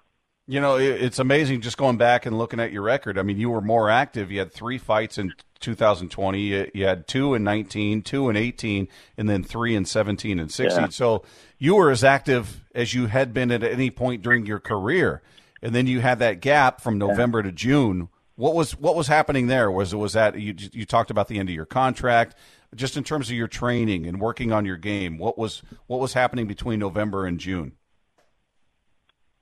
You 0.49 0.61
know, 0.61 0.77
it's 0.77 1.19
amazing 1.19 1.61
just 1.61 1.77
going 1.77 1.97
back 1.97 2.27
and 2.27 2.37
looking 2.37 2.59
at 2.59 2.73
your 2.73 2.83
record. 2.83 3.17
I 3.17 3.23
mean, 3.23 3.39
you 3.39 3.49
were 3.49 3.61
more 3.61 3.89
active. 3.89 4.31
You 4.33 4.41
had 4.41 4.53
three 4.53 4.77
fights 4.77 5.17
in 5.17 5.33
2020. 5.61 6.71
You 6.75 6.85
had 6.85 7.07
two 7.07 7.35
in 7.35 7.45
19, 7.45 8.03
two 8.03 8.29
in 8.29 8.37
18, 8.37 8.89
and 9.17 9.29
then 9.29 9.45
three 9.45 9.77
in 9.77 9.85
17 9.85 10.41
and 10.41 10.51
16. 10.51 10.83
Yeah. 10.83 10.89
So 10.89 11.25
you 11.59 11.77
were 11.77 11.91
as 11.91 12.03
active 12.03 12.65
as 12.75 12.93
you 12.93 13.07
had 13.07 13.33
been 13.33 13.53
at 13.53 13.63
any 13.63 13.91
point 13.91 14.23
during 14.23 14.45
your 14.45 14.59
career. 14.59 15.23
And 15.63 15.75
then 15.75 15.87
you 15.87 16.01
had 16.01 16.19
that 16.19 16.41
gap 16.41 16.81
from 16.81 16.99
November 16.99 17.39
yeah. 17.39 17.45
to 17.45 17.53
June 17.53 18.09
what 18.37 18.55
was 18.55 18.73
what 18.73 18.97
was 18.97 19.09
happening 19.09 19.47
there? 19.47 19.71
Was 19.71 19.95
was 19.95 20.15
that 20.15 20.39
you 20.39 20.55
you 20.73 20.85
talked 20.85 21.11
about 21.11 21.29
the 21.29 21.39
end 21.39 21.49
of 21.49 21.55
your 21.55 21.67
contract? 21.67 22.35
Just 22.75 22.97
in 22.97 23.05
terms 23.05 23.29
of 23.29 23.37
your 23.37 23.49
training 23.49 24.07
and 24.07 24.19
working 24.21 24.53
on 24.53 24.65
your 24.65 24.79
game, 24.79 25.19
what 25.19 25.37
was 25.37 25.63
what 25.87 26.01
was 26.01 26.15
happening 26.15 26.47
between 26.47 26.79
November 26.79 27.27
and 27.27 27.39
June? 27.39 27.73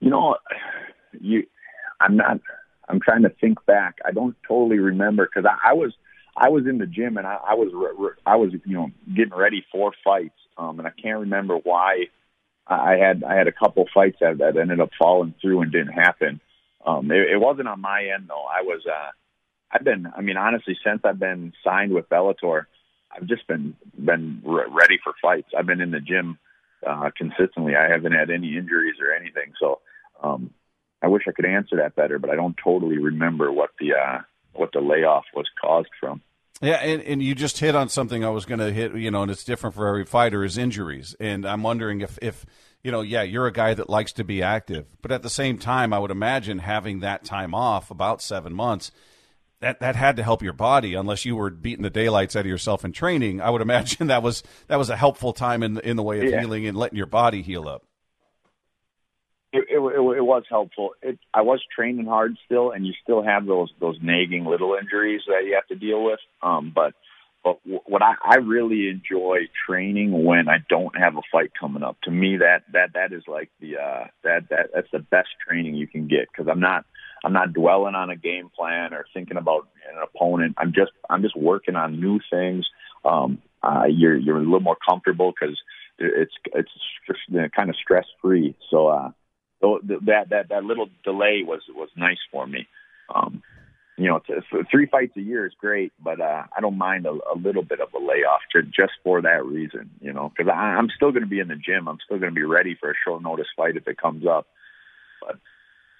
You 0.00 0.10
know, 0.10 0.36
you, 1.30 1.46
I'm 2.00 2.16
not. 2.16 2.40
I'm 2.88 3.00
trying 3.00 3.22
to 3.22 3.28
think 3.28 3.64
back. 3.66 3.98
I 4.04 4.10
don't 4.10 4.36
totally 4.46 4.78
remember 4.78 5.26
because 5.26 5.48
I, 5.48 5.70
I 5.70 5.72
was 5.74 5.92
I 6.36 6.48
was 6.48 6.66
in 6.66 6.78
the 6.78 6.86
gym 6.86 7.16
and 7.16 7.26
I, 7.26 7.38
I 7.50 7.54
was 7.54 7.68
I 8.26 8.36
was 8.36 8.52
you 8.64 8.76
know 8.76 8.90
getting 9.14 9.34
ready 9.34 9.64
for 9.70 9.92
fights, 10.04 10.38
um, 10.58 10.78
and 10.78 10.88
I 10.88 10.92
can't 11.02 11.20
remember 11.20 11.56
why 11.56 12.06
I 12.66 12.96
had 12.96 13.24
I 13.24 13.34
had 13.34 13.48
a 13.48 13.52
couple 13.52 13.86
fights 13.92 14.18
that, 14.20 14.38
that 14.38 14.56
ended 14.56 14.80
up 14.80 14.90
falling 14.98 15.34
through 15.40 15.62
and 15.62 15.72
didn't 15.72 15.92
happen. 15.92 16.40
Um, 16.86 17.10
it, 17.10 17.32
it 17.32 17.40
wasn't 17.40 17.68
on 17.68 17.80
my 17.80 18.10
end 18.14 18.26
though. 18.28 18.44
I 18.44 18.62
was, 18.62 18.82
uh, 18.86 19.10
I've 19.70 19.84
been, 19.84 20.06
I 20.16 20.20
mean, 20.20 20.36
honestly, 20.36 20.76
since 20.84 21.00
I've 21.04 21.18
been 21.18 21.52
signed 21.62 21.92
with 21.92 22.08
Bellator, 22.08 22.66
I've 23.14 23.26
just 23.26 23.46
been 23.46 23.76
been 23.98 24.40
re- 24.44 24.66
ready 24.68 24.98
for 25.02 25.12
fights. 25.20 25.48
I've 25.56 25.66
been 25.66 25.80
in 25.80 25.90
the 25.90 26.00
gym 26.00 26.38
uh, 26.86 27.10
consistently. 27.16 27.74
I 27.76 27.90
haven't 27.90 28.12
had 28.12 28.30
any 28.30 28.56
injuries 28.56 28.96
or 29.00 29.12
anything. 29.12 29.52
So 29.60 29.80
um, 30.22 30.50
I 31.02 31.08
wish 31.08 31.24
I 31.28 31.32
could 31.32 31.46
answer 31.46 31.76
that 31.76 31.94
better, 31.94 32.18
but 32.18 32.30
I 32.30 32.36
don't 32.36 32.56
totally 32.62 32.98
remember 32.98 33.50
what 33.52 33.70
the 33.78 33.92
uh, 33.94 34.18
what 34.52 34.70
the 34.72 34.80
layoff 34.80 35.24
was 35.34 35.46
caused 35.60 35.90
from. 35.98 36.20
Yeah, 36.62 36.74
and, 36.74 37.02
and 37.02 37.22
you 37.22 37.34
just 37.34 37.58
hit 37.58 37.74
on 37.74 37.88
something 37.88 38.22
I 38.22 38.28
was 38.28 38.44
going 38.44 38.60
to 38.60 38.70
hit, 38.70 38.94
you 38.94 39.10
know, 39.10 39.22
and 39.22 39.30
it's 39.30 39.44
different 39.44 39.74
for 39.74 39.88
every 39.88 40.04
fighter 40.04 40.44
is 40.44 40.58
injuries. 40.58 41.16
And 41.18 41.46
I'm 41.46 41.62
wondering 41.62 42.02
if, 42.02 42.18
if 42.20 42.44
you 42.84 42.92
know, 42.92 43.00
yeah, 43.00 43.22
you're 43.22 43.46
a 43.46 43.52
guy 43.52 43.72
that 43.72 43.88
likes 43.88 44.12
to 44.14 44.24
be 44.24 44.42
active, 44.42 44.86
but 45.00 45.10
at 45.10 45.22
the 45.22 45.30
same 45.30 45.56
time, 45.56 45.94
I 45.94 45.98
would 45.98 46.10
imagine 46.10 46.58
having 46.58 47.00
that 47.00 47.24
time 47.24 47.54
off, 47.54 47.90
about 47.90 48.20
seven 48.20 48.52
months, 48.52 48.90
that 49.60 49.80
that 49.80 49.96
had 49.96 50.16
to 50.16 50.22
help 50.22 50.42
your 50.42 50.52
body. 50.52 50.94
Unless 50.94 51.24
you 51.24 51.34
were 51.36 51.50
beating 51.50 51.82
the 51.82 51.90
daylights 51.90 52.36
out 52.36 52.40
of 52.40 52.46
yourself 52.46 52.84
in 52.84 52.92
training, 52.92 53.40
I 53.40 53.48
would 53.48 53.62
imagine 53.62 54.06
that 54.08 54.22
was 54.22 54.42
that 54.68 54.76
was 54.76 54.90
a 54.90 54.96
helpful 54.96 55.32
time 55.32 55.62
in 55.62 55.78
in 55.80 55.96
the 55.96 56.02
way 56.02 56.20
of 56.20 56.30
yeah. 56.30 56.40
healing 56.40 56.66
and 56.66 56.76
letting 56.76 56.98
your 56.98 57.06
body 57.06 57.40
heal 57.40 57.68
up. 57.68 57.84
It, 59.52 59.66
it, 59.68 59.78
it, 59.78 60.18
it 60.18 60.24
was 60.24 60.44
helpful. 60.48 60.90
It, 61.02 61.18
I 61.34 61.42
was 61.42 61.60
training 61.74 62.06
hard 62.06 62.36
still, 62.44 62.70
and 62.70 62.86
you 62.86 62.92
still 63.02 63.22
have 63.22 63.46
those 63.46 63.72
those 63.80 63.98
nagging 64.00 64.44
little 64.44 64.76
injuries 64.80 65.22
that 65.26 65.44
you 65.44 65.54
have 65.54 65.66
to 65.68 65.74
deal 65.74 66.04
with. 66.04 66.20
Um, 66.42 66.72
but 66.74 66.94
but 67.42 67.58
what 67.64 68.02
I, 68.02 68.14
I 68.24 68.36
really 68.36 68.88
enjoy 68.88 69.48
training 69.66 70.24
when 70.24 70.48
I 70.48 70.58
don't 70.68 70.96
have 70.96 71.16
a 71.16 71.22
fight 71.32 71.52
coming 71.58 71.82
up. 71.82 71.96
To 72.02 72.10
me, 72.10 72.36
that 72.36 72.64
that 72.72 72.92
that 72.94 73.12
is 73.12 73.24
like 73.26 73.50
the 73.60 73.78
uh, 73.78 74.04
that 74.22 74.48
that 74.50 74.70
that's 74.74 74.90
the 74.92 74.98
best 74.98 75.30
training 75.46 75.74
you 75.74 75.86
can 75.86 76.06
get 76.06 76.28
because 76.30 76.48
I'm 76.48 76.60
not 76.60 76.84
I'm 77.24 77.32
not 77.32 77.52
dwelling 77.52 77.94
on 77.94 78.10
a 78.10 78.16
game 78.16 78.50
plan 78.56 78.92
or 78.92 79.06
thinking 79.12 79.36
about 79.36 79.68
an 79.90 80.02
opponent. 80.02 80.54
I'm 80.58 80.72
just 80.72 80.92
I'm 81.08 81.22
just 81.22 81.36
working 81.36 81.76
on 81.76 82.00
new 82.00 82.20
things. 82.30 82.66
Um, 83.04 83.40
uh, 83.62 83.84
you're 83.88 84.16
you're 84.16 84.36
a 84.36 84.44
little 84.44 84.60
more 84.60 84.76
comfortable 84.88 85.32
because 85.32 85.58
it's 85.98 86.32
it's 86.54 86.70
kind 87.56 87.70
of 87.70 87.76
stress 87.76 88.06
free. 88.20 88.54
So 88.70 88.88
uh, 88.88 89.10
that 89.60 90.26
that 90.30 90.48
that 90.48 90.64
little 90.64 90.88
delay 91.04 91.42
was 91.46 91.62
was 91.74 91.88
nice 91.96 92.18
for 92.30 92.46
me. 92.46 92.66
Um, 93.14 93.42
you 94.00 94.06
know, 94.06 94.20
to, 94.28 94.64
three 94.70 94.86
fights 94.86 95.14
a 95.18 95.20
year 95.20 95.46
is 95.46 95.52
great, 95.60 95.92
but 96.02 96.22
uh, 96.22 96.44
I 96.56 96.60
don't 96.62 96.78
mind 96.78 97.04
a, 97.04 97.10
a 97.10 97.36
little 97.36 97.62
bit 97.62 97.80
of 97.80 97.88
a 97.92 97.98
layoff 97.98 98.40
to, 98.52 98.62
just 98.62 98.92
for 99.04 99.20
that 99.20 99.44
reason, 99.44 99.90
you 100.00 100.10
know, 100.10 100.32
because 100.34 100.50
I'm 100.50 100.88
still 100.96 101.10
going 101.10 101.22
to 101.22 101.28
be 101.28 101.40
in 101.40 101.48
the 101.48 101.56
gym. 101.56 101.86
I'm 101.86 101.98
still 102.02 102.18
going 102.18 102.30
to 102.30 102.34
be 102.34 102.44
ready 102.44 102.74
for 102.80 102.90
a 102.90 102.94
short 103.04 103.22
notice 103.22 103.48
fight 103.54 103.76
if 103.76 103.86
it 103.86 103.98
comes 103.98 104.24
up, 104.26 104.46
but 105.20 105.36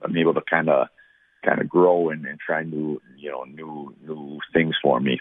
I'm 0.02 0.16
able 0.16 0.32
to 0.32 0.40
kind 0.40 0.70
of 0.70 0.88
kind 1.44 1.60
of 1.60 1.68
grow 1.68 2.08
and, 2.08 2.24
and 2.24 2.38
try 2.38 2.62
new, 2.62 3.02
you 3.18 3.30
know, 3.30 3.44
new 3.44 3.94
new 4.02 4.38
things 4.54 4.76
for 4.82 4.98
me. 4.98 5.20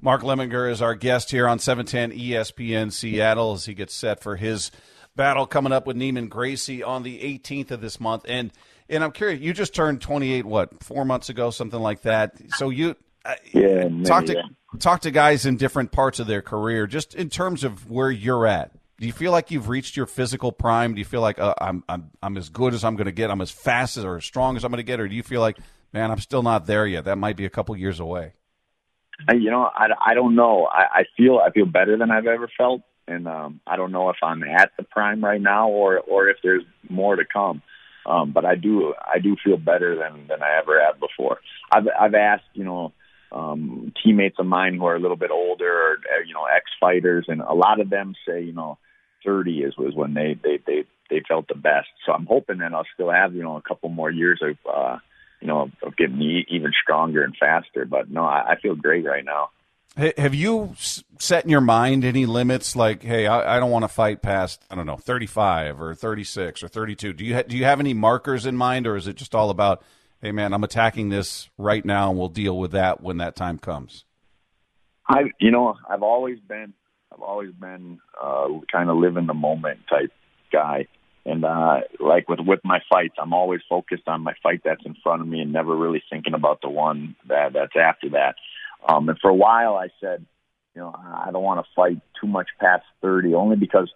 Mark 0.00 0.22
Lemminger 0.22 0.70
is 0.70 0.82
our 0.82 0.94
guest 0.94 1.30
here 1.30 1.46
on 1.46 1.60
710 1.60 2.18
ESPN 2.18 2.92
Seattle 2.92 3.52
as 3.52 3.66
he 3.66 3.74
gets 3.74 3.94
set 3.94 4.20
for 4.20 4.34
his 4.36 4.70
battle 5.16 5.46
coming 5.46 5.72
up 5.72 5.86
with 5.86 5.96
Neiman 5.96 6.28
Gracie 6.28 6.82
on 6.82 7.02
the 7.02 7.18
18th 7.18 7.70
of 7.72 7.80
this 7.80 8.00
month. 8.00 8.24
And 8.28 8.52
and 8.88 9.04
I'm 9.04 9.12
curious, 9.12 9.40
you 9.40 9.52
just 9.52 9.74
turned 9.74 10.00
28, 10.00 10.46
what, 10.46 10.82
four 10.82 11.04
months 11.04 11.28
ago, 11.28 11.50
something 11.50 11.78
like 11.78 12.02
that. 12.02 12.36
So 12.56 12.70
you, 12.70 12.96
uh, 13.24 13.34
yeah, 13.52 13.88
talk 14.04 14.24
to 14.26 14.34
yeah. 14.34 14.78
talk 14.78 15.02
to 15.02 15.10
guys 15.10 15.44
in 15.44 15.56
different 15.56 15.92
parts 15.92 16.20
of 16.20 16.26
their 16.26 16.40
career, 16.40 16.86
just 16.86 17.14
in 17.14 17.28
terms 17.28 17.64
of 17.64 17.90
where 17.90 18.10
you're 18.10 18.46
at. 18.46 18.72
Do 18.98 19.06
you 19.06 19.12
feel 19.12 19.30
like 19.30 19.50
you've 19.50 19.68
reached 19.68 19.96
your 19.96 20.06
physical 20.06 20.50
prime? 20.50 20.94
Do 20.94 20.98
you 20.98 21.04
feel 21.04 21.20
like 21.20 21.38
uh, 21.38 21.54
I'm 21.60 21.84
I'm 21.88 22.10
I'm 22.22 22.36
as 22.36 22.48
good 22.48 22.74
as 22.74 22.84
I'm 22.84 22.96
going 22.96 23.06
to 23.06 23.12
get? 23.12 23.30
I'm 23.30 23.40
as 23.40 23.50
fast 23.50 23.96
as 23.96 24.04
or 24.04 24.16
as 24.16 24.24
strong 24.24 24.56
as 24.56 24.64
I'm 24.64 24.70
going 24.70 24.78
to 24.78 24.82
get, 24.82 25.00
or 25.00 25.06
do 25.06 25.14
you 25.14 25.22
feel 25.22 25.40
like, 25.40 25.58
man, 25.92 26.10
I'm 26.10 26.18
still 26.18 26.42
not 26.42 26.66
there 26.66 26.86
yet? 26.86 27.04
That 27.04 27.18
might 27.18 27.36
be 27.36 27.44
a 27.44 27.50
couple 27.50 27.76
years 27.76 28.00
away. 28.00 28.32
You 29.32 29.50
know, 29.50 29.68
I, 29.74 29.88
I 30.06 30.14
don't 30.14 30.34
know. 30.34 30.66
I, 30.66 31.00
I 31.00 31.04
feel 31.16 31.40
I 31.44 31.50
feel 31.50 31.66
better 31.66 31.96
than 31.96 32.10
I've 32.10 32.26
ever 32.26 32.48
felt, 32.56 32.82
and 33.08 33.26
um, 33.26 33.60
I 33.66 33.76
don't 33.76 33.92
know 33.92 34.10
if 34.10 34.16
I'm 34.22 34.42
at 34.44 34.72
the 34.76 34.84
prime 34.84 35.24
right 35.24 35.40
now 35.40 35.68
or 35.68 35.98
or 35.98 36.28
if 36.28 36.38
there's 36.42 36.64
more 36.88 37.16
to 37.16 37.24
come. 37.24 37.62
Um, 38.06 38.32
but 38.32 38.44
I 38.44 38.54
do 38.54 38.94
I 39.00 39.18
do 39.18 39.36
feel 39.42 39.56
better 39.56 39.96
than 39.96 40.28
than 40.28 40.42
I 40.42 40.58
ever 40.58 40.80
have 40.84 41.00
before. 41.00 41.38
I've 41.70 41.86
I've 41.98 42.14
asked 42.14 42.44
you 42.54 42.64
know 42.64 42.92
um, 43.32 43.92
teammates 44.02 44.36
of 44.38 44.46
mine 44.46 44.76
who 44.76 44.86
are 44.86 44.96
a 44.96 45.00
little 45.00 45.16
bit 45.16 45.30
older 45.30 45.70
or 45.70 45.98
you 46.26 46.34
know 46.34 46.44
ex 46.44 46.66
fighters, 46.80 47.26
and 47.28 47.40
a 47.40 47.54
lot 47.54 47.80
of 47.80 47.90
them 47.90 48.14
say 48.26 48.42
you 48.42 48.52
know 48.52 48.78
30 49.24 49.62
is 49.62 49.76
was 49.76 49.94
when 49.94 50.14
they 50.14 50.38
they 50.42 50.58
they 50.66 50.84
they 51.10 51.22
felt 51.26 51.48
the 51.48 51.54
best. 51.54 51.88
So 52.06 52.12
I'm 52.12 52.26
hoping 52.26 52.58
that 52.58 52.72
I'll 52.72 52.86
still 52.94 53.10
have 53.10 53.34
you 53.34 53.42
know 53.42 53.56
a 53.56 53.62
couple 53.62 53.88
more 53.88 54.10
years 54.10 54.40
of 54.42 54.56
uh, 54.72 54.98
you 55.40 55.48
know 55.48 55.70
of 55.82 55.96
getting 55.96 56.20
even 56.48 56.72
stronger 56.82 57.22
and 57.22 57.36
faster. 57.36 57.84
But 57.84 58.10
no, 58.10 58.24
I, 58.24 58.52
I 58.52 58.60
feel 58.60 58.74
great 58.74 59.04
right 59.04 59.24
now. 59.24 59.50
Have 59.98 60.32
you 60.32 60.76
set 61.18 61.42
in 61.42 61.50
your 61.50 61.60
mind 61.60 62.04
any 62.04 62.24
limits? 62.24 62.76
Like, 62.76 63.02
hey, 63.02 63.26
I, 63.26 63.56
I 63.56 63.58
don't 63.58 63.72
want 63.72 63.82
to 63.82 63.88
fight 63.88 64.22
past 64.22 64.62
I 64.70 64.76
don't 64.76 64.86
know 64.86 64.96
35 64.96 65.80
or 65.80 65.92
36 65.92 66.62
or 66.62 66.68
32. 66.68 67.12
Do 67.12 67.24
you 67.24 67.34
ha- 67.34 67.42
do 67.42 67.56
you 67.56 67.64
have 67.64 67.80
any 67.80 67.94
markers 67.94 68.46
in 68.46 68.56
mind, 68.56 68.86
or 68.86 68.94
is 68.94 69.08
it 69.08 69.16
just 69.16 69.34
all 69.34 69.50
about, 69.50 69.82
hey, 70.22 70.30
man, 70.30 70.52
I'm 70.52 70.62
attacking 70.62 71.08
this 71.08 71.50
right 71.58 71.84
now, 71.84 72.10
and 72.10 72.18
we'll 72.18 72.28
deal 72.28 72.56
with 72.56 72.70
that 72.72 73.02
when 73.02 73.16
that 73.16 73.34
time 73.34 73.58
comes? 73.58 74.04
I, 75.08 75.24
you 75.40 75.50
know, 75.50 75.76
I've 75.90 76.04
always 76.04 76.38
been 76.38 76.74
I've 77.12 77.22
always 77.22 77.50
been 77.52 77.98
uh, 78.22 78.46
kind 78.70 78.90
of 78.90 78.98
live 78.98 79.16
in 79.16 79.26
the 79.26 79.34
moment 79.34 79.80
type 79.90 80.12
guy. 80.52 80.86
And 81.26 81.44
uh, 81.44 81.80
like 81.98 82.28
with 82.28 82.38
with 82.40 82.60
my 82.62 82.80
fights, 82.88 83.16
I'm 83.20 83.32
always 83.32 83.60
focused 83.68 84.06
on 84.06 84.22
my 84.22 84.34
fight 84.42 84.62
that's 84.64 84.86
in 84.86 84.94
front 85.02 85.22
of 85.22 85.28
me, 85.28 85.40
and 85.40 85.52
never 85.52 85.76
really 85.76 86.02
thinking 86.08 86.34
about 86.34 86.62
the 86.62 86.70
one 86.70 87.16
that 87.26 87.52
that's 87.52 87.76
after 87.76 88.10
that. 88.10 88.36
Um, 88.88 89.08
and 89.08 89.18
for 89.20 89.30
a 89.30 89.34
while, 89.34 89.74
I 89.74 89.88
said, 90.00 90.24
you 90.74 90.82
know, 90.82 90.94
I 90.96 91.30
don't 91.32 91.42
want 91.42 91.64
to 91.64 91.70
fight 91.74 92.00
too 92.20 92.26
much 92.26 92.48
past 92.60 92.84
30, 93.02 93.34
only 93.34 93.56
because 93.56 93.90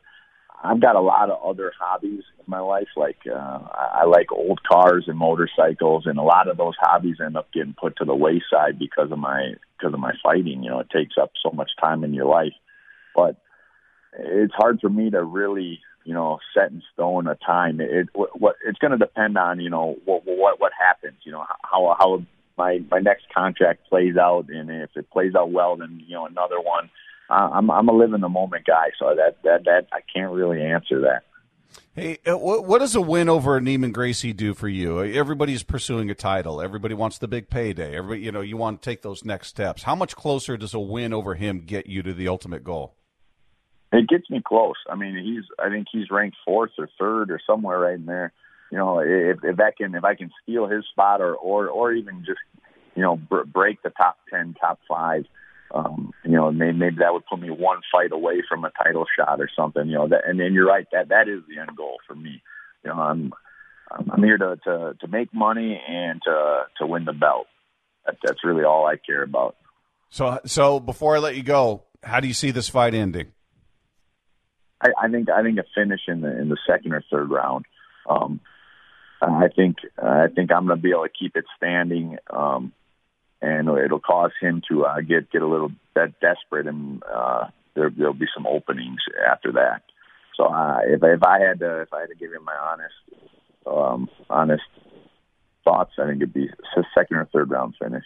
I've 0.63 0.81
got 0.81 0.97
a 0.97 1.01
lot 1.01 1.31
of 1.31 1.43
other 1.45 1.73
hobbies 1.79 2.23
in 2.39 2.45
my 2.47 2.61
life. 2.61 2.89
Like 2.97 3.19
uh, 3.27 3.59
I 3.73 4.05
like 4.05 4.31
old 4.31 4.61
cars 4.63 5.05
and 5.09 5.19
motorcycles, 5.19 6.05
and 6.07 6.19
a 6.19 6.23
lot 6.23 6.49
of 6.49 6.57
those 6.57 6.75
hobbies 6.79 7.17
end 7.25 7.37
up 7.37 7.53
getting 7.53 7.75
put 7.79 7.97
to 7.97 8.05
the 8.05 8.15
wayside 8.15 8.79
because 8.79 9.11
of 9.11 9.19
my 9.19 9.55
because 9.79 9.95
of 9.95 10.01
my 10.01 10.13
fighting. 10.23 10.63
You 10.63 10.71
know, 10.71 10.81
it 10.81 10.91
takes 10.91 11.15
up 11.21 11.33
so 11.43 11.51
much 11.51 11.71
time 11.81 12.05
in 12.05 12.15
your 12.15 12.27
life 12.27 12.53
but 13.15 13.37
it's 14.19 14.55
hard 14.55 14.81
for 14.81 14.89
me 14.89 15.11
to 15.11 15.23
really, 15.23 15.81
you 16.05 16.15
know, 16.15 16.39
set 16.55 16.71
in 16.71 16.83
stone 16.93 17.27
a 17.27 17.35
time. 17.35 17.81
It 17.81 18.09
what 18.15 18.57
it's 18.67 18.79
going 18.79 18.93
to 18.93 18.99
depend 18.99 19.39
on, 19.39 19.61
you 19.61 19.71
know, 19.71 19.97
what 20.05 20.23
what 20.25 20.61
what 20.61 20.73
happens. 20.79 21.19
You 21.25 21.33
know, 21.33 21.45
how 21.63 21.97
how 21.99 22.23
my 22.57 22.81
my 22.91 22.99
next 22.99 23.27
contract 23.35 23.89
plays 23.89 24.17
out, 24.17 24.47
and 24.49 24.71
if 24.71 24.91
it 24.97 25.11
plays 25.11 25.35
out 25.35 25.51
well, 25.51 25.77
then 25.77 26.03
you 26.07 26.15
know 26.15 26.27
another 26.27 26.61
one. 26.61 26.91
I'm 27.29 27.71
I'm 27.71 27.89
a 27.89 27.93
live 27.93 28.13
in 28.13 28.21
the 28.21 28.29
moment 28.29 28.67
guy, 28.67 28.91
so 28.99 29.15
that 29.17 29.43
that 29.45 29.65
that 29.65 29.87
I 29.93 30.01
can't 30.13 30.33
really 30.33 30.63
answer 30.63 31.01
that. 31.03 31.23
Hey, 31.95 32.19
uh, 32.27 32.37
what 32.37 32.79
does 32.79 32.95
a 32.95 33.01
win 33.01 33.29
over 33.29 33.61
Neiman 33.61 33.93
Gracie 33.93 34.33
do 34.33 34.55
for 34.55 34.69
you? 34.69 35.03
Everybody's 35.03 35.63
pursuing 35.63 36.11
a 36.11 36.15
title. 36.15 36.61
Everybody 36.61 36.95
wants 36.95 37.19
the 37.19 37.29
big 37.29 37.49
payday. 37.49 37.97
Everybody, 37.97 38.21
you 38.23 38.33
know, 38.33 38.41
you 38.41 38.57
want 38.57 38.83
to 38.83 38.91
take 38.91 39.03
those 39.03 39.25
next 39.25 39.49
steps. 39.49 39.83
How 39.83 39.95
much 39.95 40.17
closer 40.17 40.57
does 40.57 40.75
a 40.75 40.81
win 40.81 41.13
over 41.13 41.35
him 41.35 41.61
get 41.61 41.87
you 41.87 42.03
to 42.03 42.13
the 42.13 42.29
ultimate 42.29 42.65
goal? 42.65 42.97
It 43.93 44.09
gets 44.09 44.29
me 44.31 44.43
close. 44.45 44.77
I 44.89 44.97
mean, 44.97 45.17
he's 45.17 45.45
I 45.59 45.69
think 45.69 45.87
he's 45.93 46.11
ranked 46.11 46.37
fourth 46.45 46.73
or 46.79 46.89
third 46.99 47.31
or 47.31 47.41
somewhere 47.47 47.79
right 47.79 47.95
in 47.95 48.07
there. 48.07 48.33
You 48.73 48.79
know, 48.79 49.01
if 49.01 49.45
if 49.45 49.59
that 49.59 49.77
can 49.77 49.95
if 49.95 50.03
I 50.03 50.15
can 50.15 50.31
steal 50.43 50.67
his 50.67 50.87
spot 50.91 51.21
or 51.21 51.35
or 51.35 51.69
or 51.69 51.93
even 51.93 52.25
just 52.25 52.41
you 52.97 53.03
know 53.03 53.17
br- 53.17 53.43
break 53.43 53.83
the 53.83 53.91
top 53.91 54.17
ten, 54.31 54.55
top 54.59 54.81
five, 54.89 55.27
um, 55.75 56.13
you 56.25 56.31
know, 56.31 56.51
maybe, 56.51 56.79
maybe 56.79 56.97
that 57.01 57.13
would 57.13 57.27
put 57.27 57.39
me 57.39 57.51
one 57.51 57.81
fight 57.93 58.13
away 58.13 58.43
from 58.49 58.65
a 58.65 58.71
title 58.83 59.05
shot 59.15 59.43
or 59.43 59.51
something. 59.55 59.89
You 59.89 59.97
know, 59.97 60.09
that 60.09 60.23
and 60.27 60.41
then 60.41 60.55
you're 60.55 60.67
right 60.67 60.87
that 60.91 61.11
that 61.11 61.29
is 61.29 61.43
the 61.47 61.61
end 61.61 61.77
goal 61.77 61.99
for 62.07 62.15
me. 62.15 62.43
You 62.83 62.91
know, 62.91 62.99
I'm 62.99 63.35
I'm 63.91 64.23
here 64.23 64.39
to 64.39 64.57
to 64.65 64.95
to 64.99 65.07
make 65.07 65.35
money 65.35 65.79
and 65.87 66.23
to 66.25 66.63
to 66.79 66.87
win 66.87 67.05
the 67.05 67.13
belt. 67.13 67.49
That, 68.07 68.17
that's 68.25 68.43
really 68.43 68.65
all 68.65 68.87
I 68.87 68.97
care 68.97 69.23
about. 69.23 69.55
So 70.09 70.41
so 70.47 70.81
before 70.81 71.17
I 71.17 71.19
let 71.19 71.37
you 71.37 71.43
go, 71.43 71.83
how 72.03 72.21
do 72.21 72.27
you 72.27 72.35
see 72.35 72.51
this 72.53 72.71
fight 72.71 72.95
ending? 72.95 73.33
I, 74.81 74.93
I 74.99 75.09
think 75.11 75.29
I 75.29 75.43
think 75.43 75.59
a 75.59 75.65
finish 75.75 76.01
in 76.09 76.23
the 76.23 76.41
in 76.41 76.49
the 76.49 76.59
second 76.67 76.95
or 76.95 77.05
third 77.11 77.31
round. 77.31 77.67
Um, 78.09 78.41
I 79.23 79.49
think 79.55 79.77
I 80.03 80.27
think 80.35 80.51
I'm 80.51 80.67
going 80.67 80.79
to 80.79 80.83
be 80.83 80.91
able 80.91 81.05
to 81.05 81.09
keep 81.09 81.37
it 81.37 81.45
standing, 81.57 82.19
um, 82.29 82.73
and 83.41 83.69
it'll 83.69 84.01
cause 84.01 84.33
him 84.41 84.63
to 84.69 84.85
uh, 84.85 85.01
get 85.01 85.31
get 85.31 85.43
a 85.43 85.47
little 85.47 85.71
bit 85.95 86.15
desperate, 86.21 86.67
and 86.67 87.03
uh, 87.05 87.47
there, 87.75 87.91
there'll 87.91 88.15
be 88.15 88.27
some 88.35 88.47
openings 88.47 89.01
after 89.31 89.53
that. 89.53 89.83
So 90.37 90.45
uh, 90.45 90.81
if 90.85 91.01
if 91.03 91.23
I 91.23 91.41
had 91.41 91.61
to 91.61 91.83
if 91.83 91.93
I 91.93 92.01
had 92.01 92.09
to 92.09 92.17
give 92.17 92.33
him 92.33 92.45
my 92.45 92.57
honest 92.57 92.95
um, 93.67 94.09
honest 94.29 94.63
thoughts, 95.65 95.93
I 95.99 96.07
think 96.07 96.17
it'd 96.17 96.35
be 96.35 96.49
a 96.77 96.83
second 96.97 97.19
or 97.19 97.29
third 97.33 97.51
round 97.51 97.75
finish. 97.81 98.05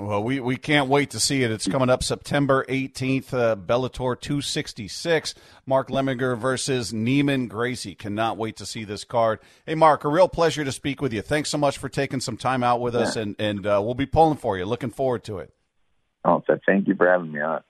Well, 0.00 0.22
we, 0.22 0.40
we 0.40 0.56
can't 0.56 0.88
wait 0.88 1.10
to 1.10 1.20
see 1.20 1.42
it. 1.42 1.50
It's 1.50 1.68
coming 1.68 1.90
up 1.90 2.02
September 2.02 2.64
18th, 2.70 3.34
uh, 3.34 3.54
Bellator 3.54 4.18
266. 4.18 5.34
Mark 5.66 5.88
Lemminger 5.88 6.38
versus 6.38 6.90
Neiman 6.90 7.48
Gracie. 7.48 7.94
Cannot 7.94 8.38
wait 8.38 8.56
to 8.56 8.66
see 8.66 8.84
this 8.84 9.04
card. 9.04 9.40
Hey, 9.66 9.74
Mark, 9.74 10.04
a 10.04 10.08
real 10.08 10.28
pleasure 10.28 10.64
to 10.64 10.72
speak 10.72 11.02
with 11.02 11.12
you. 11.12 11.20
Thanks 11.20 11.50
so 11.50 11.58
much 11.58 11.76
for 11.76 11.90
taking 11.90 12.20
some 12.20 12.38
time 12.38 12.64
out 12.64 12.80
with 12.80 12.96
us, 12.96 13.14
and, 13.14 13.36
and 13.38 13.66
uh, 13.66 13.80
we'll 13.84 13.94
be 13.94 14.06
pulling 14.06 14.38
for 14.38 14.56
you. 14.56 14.64
Looking 14.64 14.90
forward 14.90 15.22
to 15.24 15.38
it. 15.38 15.52
Oh, 16.24 16.42
thank 16.66 16.88
you 16.88 16.94
for 16.94 17.06
having 17.06 17.32
me 17.32 17.40
on. 17.40 17.62